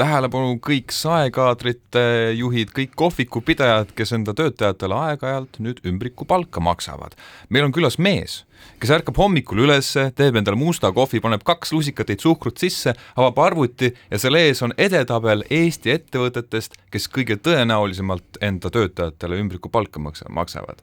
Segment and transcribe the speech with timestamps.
[0.00, 2.02] tähelepanu kõik saekaadrite
[2.38, 7.16] juhid, kõik kohvikupidajad, kes enda töötajatele aeg-ajalt nüüd ümbrikupalka maksavad.
[7.48, 8.44] meil on külas mees,
[8.80, 13.92] kes ärkab hommikul üles, teeb endale musta kohvi, paneb kaks lusikatäit suhkrut sisse, avab arvuti
[14.10, 20.80] ja selle ees on edetabel Eesti ettevõtetest, kes kõige tõenäolisemalt enda töötajatele ümbrikupalka maksa-, maksavad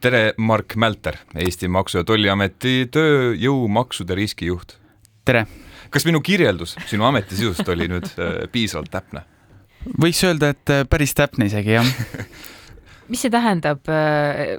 [0.00, 4.76] tere, Mark Mälter, Eesti Maksu- ja Tolliameti tööjõumaksude riskijuht.
[5.24, 5.46] tere!
[5.90, 9.24] Kas minu kirjeldus sinu ametisisust oli nüüd äh, piisavalt täpne?
[10.00, 11.92] võiks öelda, et äh, päris täpne isegi, jah
[13.10, 14.58] mis see tähendab, äh,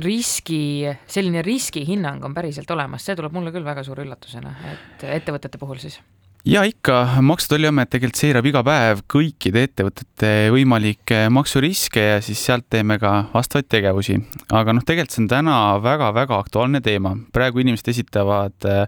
[0.00, 0.62] riski,
[1.10, 5.82] selline riskihinnang on päriselt olemas, see tuleb mulle küll väga suure üllatusena, et ettevõtete puhul
[5.82, 6.00] siis
[6.44, 12.40] ja ikka, Maksu- ja Tolliamet tegelikult seirab iga päev kõikide ettevõtete võimalikke maksuriske ja siis
[12.46, 14.16] sealt teeme ka vastavaid tegevusi.
[14.48, 17.16] aga noh, tegelikult see on täna väga-väga aktuaalne teema.
[17.32, 18.86] praegu inimesed esitavad äh,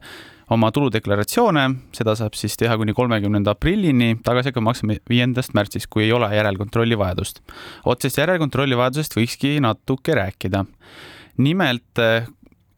[0.53, 1.65] oma tuludeklaratsioone,
[1.97, 6.29] seda saab siis teha kuni kolmekümnenda aprillini, tagasi hakkab maksma viiendast märtsist, kui ei ole
[6.35, 7.43] järelkontrolli vajadust.
[7.85, 10.65] otsest järelkontrolli vajadusest võikski natuke rääkida.
[11.39, 12.01] nimelt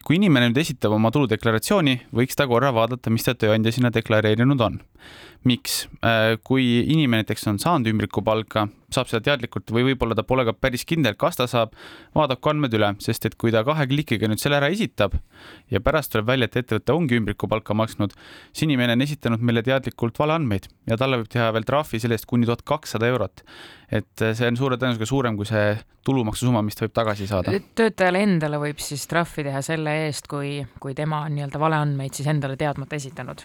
[0.05, 4.61] kui inimene nüüd esitab oma tuludeklaratsiooni, võiks ta korra vaadata, mis ta tööandja sinna deklareerinud
[4.61, 4.80] on.
[5.48, 5.84] Miks?
[6.05, 10.55] Äh, kui inimene näiteks on saanud ümbrikupalka, saab seda teadlikult või võib-olla ta pole ka
[10.56, 11.74] päris kindel, kas ta saab,
[12.16, 15.16] vaadaku andmed üle, sest et kui ta kahe klikiga nüüd selle ära esitab
[15.72, 18.14] ja pärast tuleb välja, et ettevõte ongi ümbrikupalka maksnud,
[18.52, 22.28] siis inimene on esitanud meile teadlikult valeandmeid ja talle võib teha veel trahvi selle eest
[22.30, 23.44] kuni tuhat kakssada eurot.
[23.94, 25.74] et see on suure tõenäosusega suurem kui see
[26.05, 27.52] tulumaksusumma, mis ta võib tagasi saada.
[27.74, 32.28] töötajale endale võib siis trahvi teha selle eest, kui, kui tema on nii-öelda valeandmeid siis
[32.30, 33.44] endale teadmata esitanud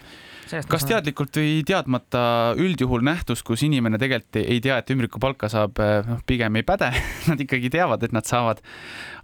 [0.69, 2.21] kas teadlikult või teadmata,
[2.59, 6.91] üldjuhul nähtus, kus inimene tegelikult ei tea, et ümbrikupalka saab, eh, noh, pigem ei päde
[7.29, 8.61] nad ikkagi teavad, et nad saavad.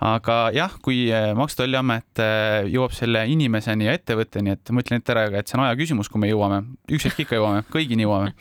[0.05, 4.83] aga jah, kui eh, Maksu- ja Tolliamet eh, jõuab selle inimeseni ja ettevõtteni, et ma
[4.83, 7.65] ütlen ette ära, et see on aja küsimus, kui me jõuame, üks hetk ikka jõuame,
[7.73, 8.35] kõigini jõuame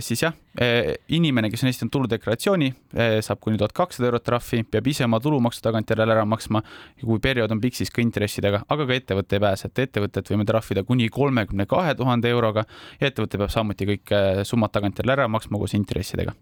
[0.00, 4.62] siis jah, äh, inimene, kes on esitanud tuludeklaratsiooni, äh, saab kuni tuhat kakssada eurot trahvi,
[4.70, 6.62] peab ise oma tulumaksu tagantjärele ära maksma.
[7.00, 10.46] kui periood on pikk, siis ka intressidega, aga ka ettevõte ei pääse, et ettevõtet võime
[10.46, 12.64] trahvida kuni kolmekümne kahe tuhande euroga
[13.00, 14.14] ja ettevõte peab samuti kõik
[14.44, 16.32] summad tagantjärele ära maksma koos intressidega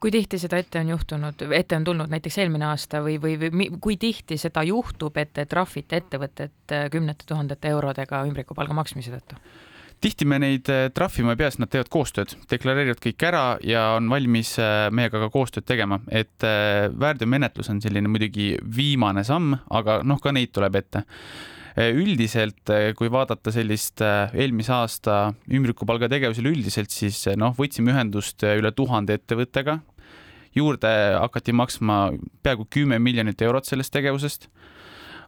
[0.00, 3.68] kui tihti seda ette on juhtunud, ette on tulnud näiteks eelmine aasta või, või, või
[3.82, 9.40] kui tihti seda juhtub, et te trahvite ettevõtet kümnete tuhandete eurodega ümbrikupalga maksmise tõttu?
[10.02, 13.86] Tihti me neid äh, trahvima ei pea, sest nad teevad koostööd, deklareerivad kõik ära ja
[13.98, 19.56] on valmis äh, meiega ka koostööd tegema, et äh, väärteomenetlus on selline muidugi viimane samm,
[19.70, 21.04] aga noh, ka neid tuleb ette.
[21.74, 25.14] Üldiselt, kui vaadata sellist eelmise aasta
[25.50, 29.80] ümbrikupalga tegevusele üldiselt, siis noh, võtsime ühendust üle tuhande ettevõttega.
[30.54, 31.96] juurde hakati maksma
[32.46, 34.46] peaaegu kümme miljonit eurot sellest tegevusest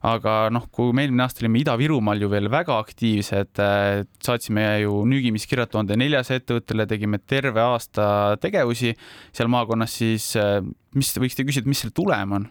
[0.05, 5.01] aga noh, kui me eelmine aasta olime Ida-Virumaal ju veel väga aktiivsed, äh, saatsime ju
[5.09, 8.95] nüügimiskirjad tuhande neljasaja ettevõttele, tegime terve aasta tegevusi
[9.33, 10.61] seal maakonnas, siis äh,
[10.97, 12.49] mis, võiksite küsida, mis selle tulem on?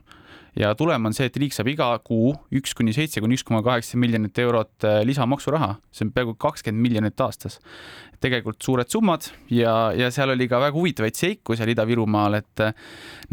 [0.55, 3.59] ja tulem on see, et riik saab iga kuu üks kuni seitse kuni üks koma
[3.65, 7.59] kaheksa miljonit eurot äh, lisamaksuraha, see on peaaegu kakskümmend miljonit aastas
[8.25, 12.73] tegelikult suured summad ja, ja seal oli ka väga huvitavaid seiku seal Ida-Virumaal, et äh,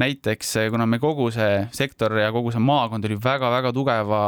[0.01, 4.23] näiteks äh, kuna me kogu see sektor ja kogu see maakond oli väga-väga tugeva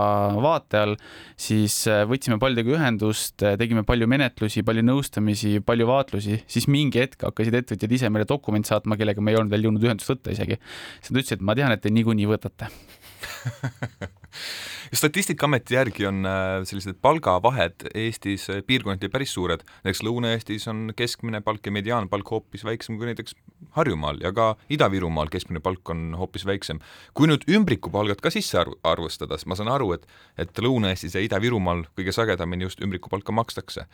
[0.44, 0.97] vaate all,
[1.36, 7.26] siis äh, võtsime paljudega ühendust, tegime palju menetlusi, palju nõustamisi, palju vaatlusi, siis mingi hetk
[7.28, 10.60] hakkasid ettevõtjad ise meile dokumente saatma, kellega me ei olnud veel jõudnud ühendust võtta isegi.
[11.00, 12.70] siis nad ütlesid, et ma tean, et te niikuinii võtate
[14.93, 21.41] statistikaameti järgi on äh, sellised palgavahed Eestis äh, piirkonniti päris suured, näiteks Lõuna-Eestis on keskmine
[21.45, 23.37] palk ja mediaanpalk hoopis väiksem kui näiteks
[23.78, 26.78] Harjumaal ja ka Ida-Virumaal keskmine palk on hoopis väiksem.
[27.15, 30.06] kui nüüd ümbrikupalgad ka sisse arv-, arvestada, siis ma saan aru, et
[30.39, 33.87] et Lõuna-Eestis ja Ida-Virumaal kõige sagedamini just ümbrikupalka makstakse.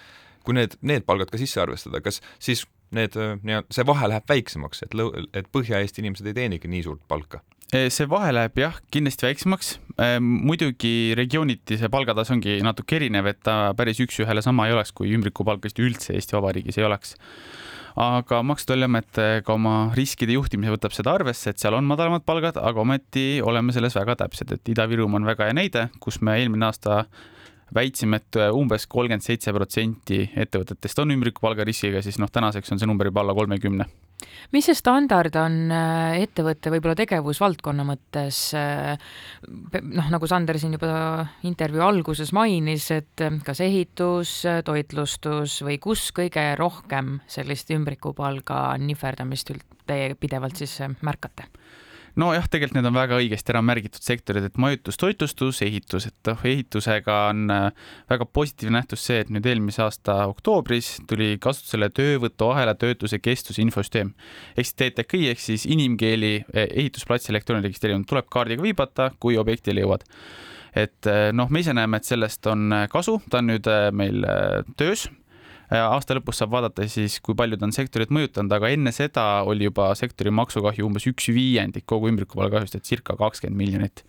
[0.44, 4.82] kui need, need palgad ka sisse arvestada, kas siis need, äh, see vahe läheb väiksemaks,
[4.82, 7.42] et lõu-, et Põhja-Eesti inimesed ei teenigi nii suurt palka?
[7.70, 9.78] See vahe läheb jah, kindlasti väiksemaks.
[10.20, 15.12] muidugi regiooniti see palgatase ongi natuke erinev, et ta päris üks-ühele sama ei oleks, kui
[15.14, 17.14] ümbrikupalka vist üldse Eesti Vabariigis ei oleks.
[18.00, 22.24] aga Maksu- ja Tolliamet ka oma riskide juhtimise võtab seda arvesse, et seal on madalamad
[22.24, 26.38] palgad, aga ometi oleme selles väga täpsed, et Ida-Virumaa on väga hea näide, kus me
[26.38, 27.04] eelmine aasta
[27.74, 32.86] väitsime, et umbes kolmkümmend seitse protsenti ettevõtetest on ümbrikupalga riskiga, siis noh, tänaseks on see
[32.86, 33.86] number juba alla kolmekümne
[34.54, 38.40] mis see standard on äh, ettevõtte võib-olla tegevusvaldkonna mõttes?
[38.58, 38.94] Äh,
[39.82, 44.34] noh, nagu Sander siin juba intervjuu alguses mainis, et äh, kas ehitus,
[44.66, 49.54] toitlustus või kus kõige rohkem sellist ümbrikupalga nihverdamist
[49.88, 51.48] teie pidevalt siis märkate?
[52.18, 56.44] Nojah, tegelikult need on väga õigesti ära märgitud sektorid, et majutus, toitlustus, ehitus, et noh,
[56.52, 62.74] ehitusega on äh, väga positiivne nähtus see, et nüüd eelmise aasta oktoobris tuli kasutusele töövõtuahela
[62.80, 64.14] töötuse kestuse infosüsteem.
[64.56, 69.84] Ehk siis TTK ehk siis inimkeeli eh, ehitusplatsi elektrooniline registreerimine tuleb kaardiga viibata, kui objektile
[69.84, 70.06] jõuad.
[70.78, 74.22] Et äh, noh, me ise näeme, et sellest on kasu, ta on nüüd meil
[74.78, 75.08] töös.
[75.08, 75.19] Äh,
[75.78, 79.68] aasta lõpus saab vaadata siis, kui palju ta on sektorit mõjutanud, aga enne seda oli
[79.68, 84.04] juba sektori maksukahju umbes üks viiendik kogu ümbrikupalgakahjust, et circa kakskümmend miljonit.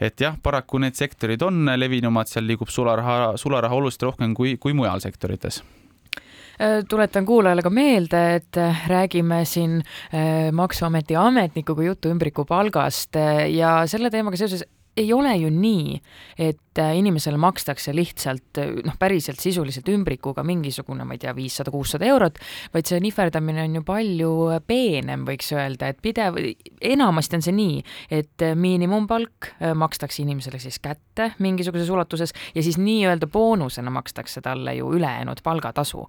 [0.00, 4.72] et jah, paraku need sektorid on levinumad, seal liigub sularaha, sularaha oluliselt rohkem kui, kui
[4.76, 5.62] mujal sektorites
[6.60, 9.82] äh, tuletan kuulajale ka meelde, et äh, räägime siin
[10.52, 13.16] Maksuameti ametnikuga juttu ümbrikupalgast
[13.52, 14.64] ja selle teemaga seoses
[14.96, 16.00] ei ole ju nii,
[16.38, 21.72] et äh, inimesele makstakse lihtsalt äh, noh, päriselt sisuliselt ümbrikuga mingisugune, ma ei tea, viissada,
[21.74, 22.38] kuussada eurot,
[22.74, 24.32] vaid see nihverdamine on ju palju
[24.66, 26.38] peenem, võiks öelda, et pidev,
[26.84, 27.78] enamasti on see nii,
[28.20, 34.76] et äh, miinimumpalk makstakse inimesele siis kätte mingisuguses ulatuses ja siis nii-öelda boonusena makstakse talle
[34.76, 36.04] ju ülejäänud palgatasu.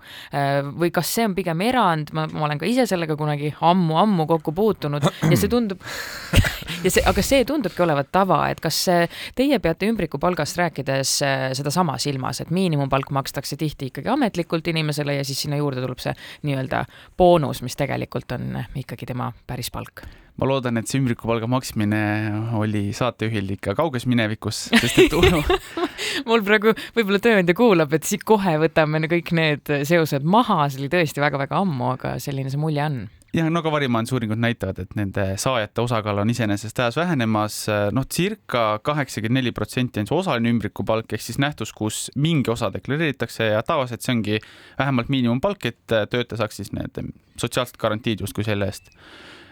[0.78, 4.52] või kas see on pigem erand, ma, ma olen ka ise sellega kunagi ammu-ammu kokku
[4.56, 5.82] puutunud ja see tundub
[6.86, 8.80] ja see, aga see tundubki olevat tava, et kas
[9.38, 15.16] teie peate ümbrikupalgast palgast rääkides äh, sedasama silmas, et miinimumpalk makstakse tihti ikkagi ametlikult inimesele
[15.16, 16.14] ja siis sinna juurde tuleb see
[16.44, 16.86] nii-öelda
[17.18, 20.06] boonus, mis tegelikult on ikkagi tema päris palk?
[20.38, 22.00] ma loodan, et see ümbrikupalga maksmine
[22.54, 25.16] oli saatejuhil ikka kauges minevikus, sest et
[26.30, 30.92] mul praegu võib-olla tööandja kuulab, et siit kohe võtame kõik need seosed maha, see oli
[30.94, 33.06] tõesti väga-väga ammu, aga selline see mulje on
[33.38, 37.60] jah, no ka varimajandusuuringud näitavad, et nende saajate osakaal on iseenesest ajas vähenemas,
[37.96, 42.72] noh, circa kaheksakümmend neli protsenti on see osaline ümbrikupalk ehk siis nähtus, kus mingi osa
[42.74, 44.42] deklareeritakse ja tavaliselt see ongi
[44.80, 47.02] vähemalt miinimumpalk, et töötaja saaks siis need
[47.38, 48.90] sotsiaalsed garantiid justkui selle eest.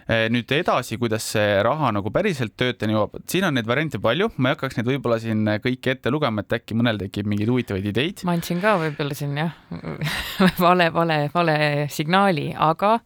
[0.05, 4.51] Nüüd edasi, kuidas see raha nagu päriselt töötajani jõuab, siin on neid variante palju, ma
[4.51, 8.21] ei hakkaks neid võib-olla siin kõiki ette lugema, et äkki mõnel tekib mingeid huvitavaid ideid.
[8.29, 9.57] ma andsin ka võib-olla siin jah
[10.65, 11.57] vale, vale, vale
[11.89, 12.99] signaali, aga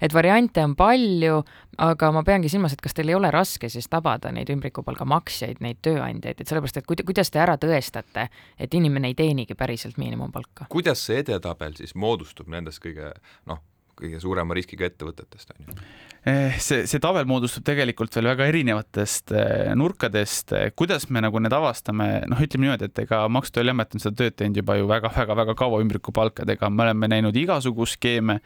[0.00, 1.42] et variante on palju,
[1.84, 5.60] aga ma peangi silmas, et kas teil ei ole raske siis tabada neid ümbrikupalga maksjaid,
[5.64, 10.68] neid tööandjaid, et sellepärast, et kuidas te ära tõestate, et inimene ei teenigi päriselt miinimumpalka?
[10.72, 13.12] kuidas see edetabel siis moodustub nendest kõige
[13.50, 13.62] noh,
[13.98, 15.86] kõige suurema riskiga ettevõtetest, on ju?
[16.24, 21.40] Eh, see, see tabel moodustub tegelikult veel väga erinevatest eh, nurkadest, eh, kuidas me nagu
[21.42, 24.78] need avastame, noh, ütleme niimoodi, et ega Maksu- ja Tolliamet on seda tööd teinud juba
[24.78, 28.38] ju väga-väga-väga kaua ümbrikupalkadega, me oleme näinud igasugu skeeme.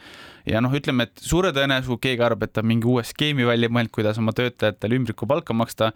[0.49, 3.95] Ja noh, ütleme, et suure tõenäosusega keegi arvab, et ta mingi uue skeemi välja mõelnud,
[3.95, 5.93] kuidas oma töötajatele ümbrikupalka maksta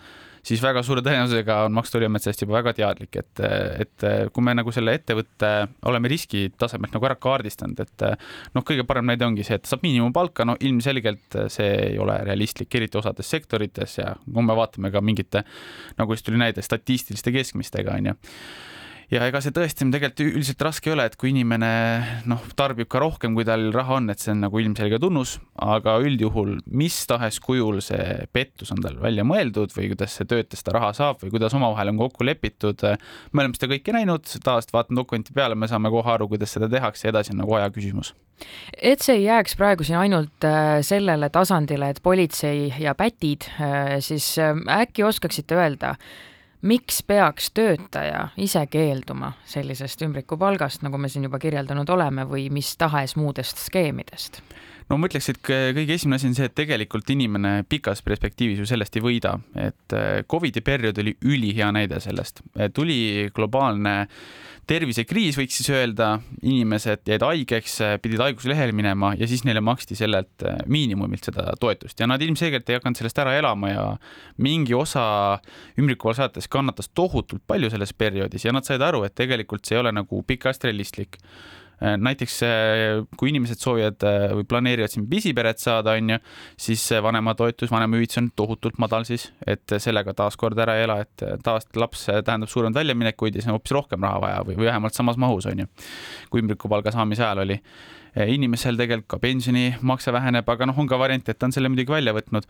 [0.46, 3.42] siis väga suure tõenäosusega on Maksu- ja Tolliamet sellest juba väga teadlik, et,
[3.84, 5.50] et kui me nagu selle ettevõtte
[5.90, 8.06] oleme riskitasemelt nagu ära kaardistanud, et
[8.56, 12.72] noh, kõige parem näide ongi see, et saab miinimumpalka, no ilmselgelt see ei ole realistlik,
[12.74, 15.44] eriti osades sektorites ja kui me vaatame ka mingite,
[16.00, 18.18] nagu just tuli näide, statistiliste keskmistega, on ju
[19.12, 21.70] ja ega see tõestamine tegelikult üldiselt raske ei ole, et kui inimene
[22.30, 25.98] noh, tarbib ka rohkem, kui tal raha on, et see on nagu ilmselge tunnus, aga
[26.04, 30.76] üldjuhul mis tahes kujul see pettus on tal välja mõeldud või kuidas see töötaja seda
[30.78, 32.86] raha saab või kuidas omavahel on kokku lepitud.
[33.32, 36.70] me oleme seda kõike näinud, tavaliselt vaatame dokumenti peale, me saame kohe aru, kuidas seda
[36.72, 38.14] tehakse edasi on nagu aja küsimus
[38.82, 43.96] et see ei jääks praegu siin ainult äh, sellele tasandile, et politsei ja pätid, äh,
[44.02, 45.94] siis äh, äkki oskaksite öelda,
[46.62, 52.76] miks peaks töötaja ise keelduma sellisest ümbrikupalgast, nagu me siin juba kirjeldanud oleme, või mis
[52.78, 54.42] tahes muudest skeemidest?
[54.92, 58.68] No ma ütleks, et kõige esimene asi on see, et tegelikult inimene pikas perspektiivis ju
[58.68, 62.44] sellest ei võida, et äh, Covidi periood oli ülihea näide sellest,
[62.76, 64.02] tuli globaalne
[64.68, 66.10] tervisekriis, võiks siis öelda,
[66.44, 71.98] inimesed jäid haigeks, pidid haiguslehele minema ja siis neile maksti sellelt äh, miinimumilt seda toetust.
[71.98, 73.86] Ja nad ilmselgelt ei hakanud sellest ära elama ja
[74.42, 75.04] mingi osa
[75.80, 78.46] ümbrikupalgasaates kannatas tohutult palju selles perioodis.
[78.46, 81.18] Ja nad said aru, et tegelikult see ei ole nagu pikast realistlik
[81.82, 86.18] näiteks äh, kui inimesed soovivad äh, või planeerivad siin pisiperet saada, on ju,
[86.66, 91.80] siis vanematoetus, vanemahüvitis on tohutult madal siis, et sellega taaskord ära ei ela, et tavaliselt
[91.82, 95.18] laps tähendab suuremaid väljaminekuid ja siis on hoopis rohkem raha vaja või, või vähemalt samas
[95.20, 95.72] mahus, on ju,
[96.30, 97.58] kui ümbrikupalga saamise ajal oli
[98.12, 101.94] inimesel tegelikult ka pensionimakse väheneb, aga noh, on ka variant, et ta on selle muidugi
[101.94, 102.44] välja võtnud.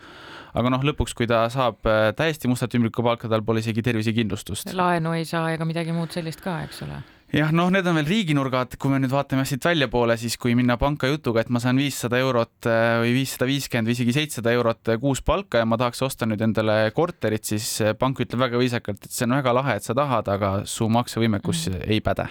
[0.59, 1.87] aga noh, lõpuks, kui ta saab
[2.19, 4.75] täiesti mustalt ümbrikupalka, tal pole isegi tervisekindlustust.
[4.75, 6.99] laenu ei saa ega midagi muud sellist ka, eks ole
[7.33, 10.77] jah, noh, need on veel riiginurgad, kui me nüüd vaatame siit väljapoole, siis kui minna
[10.81, 14.93] panka jutuga, et ma saan viissada eurot äh, või viissada viiskümmend või isegi seitsesada eurot
[14.93, 18.61] äh, kuus palka ja ma tahaks osta nüüd endale korterit, siis äh, pank ütleb väga
[18.61, 21.85] viisakalt, et see on väga lahe, et sa tahad, aga su maksevõimekus mm.
[21.89, 22.29] ei päde.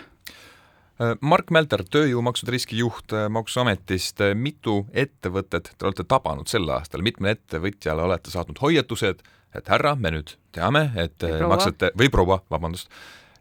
[1.25, 8.29] Mark Mälter, tööjõumaksude riskijuht Maksuametist, mitu ettevõtet te olete tabanud sel aastal, mitmele ettevõtjale olete
[8.29, 9.23] saatnud hoiatused,
[9.57, 11.55] et härra, me nüüd teame, et proua.
[11.55, 12.93] maksate, või proua, vabandust,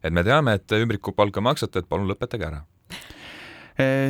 [0.03, 2.65] et me teame, et ümbrikupalka maksate, et palun lõpetage ära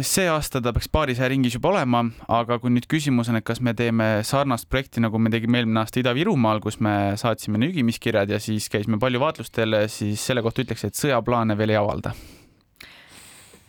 [0.02, 3.60] see aasta ta peaks paarisaja ringis juba olema, aga kui nüüd küsimus on, et kas
[3.62, 8.40] me teeme sarnast projekti, nagu me tegime eelmine aasta Ida-Virumaal, kus me saatsime nügimiskirjad ja
[8.42, 12.14] siis käisime palju vaatlustel, siis selle kohta ütleks, et sõjaplaane veel ei avalda.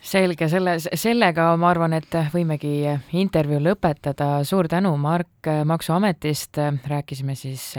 [0.02, 2.74] Selge, selle, sellega ma arvan, et võimegi
[3.18, 4.44] intervjuu lõpetada.
[4.44, 6.58] suur tänu, Mark Maksuametist.
[6.86, 7.74] rääkisime siis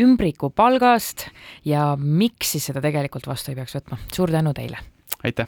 [0.00, 1.28] ümbrikupalgast
[1.64, 3.98] ja miks siis seda tegelikult vastu ei peaks võtma.
[4.12, 4.78] suur tänu teile.
[5.24, 5.42] aitäh.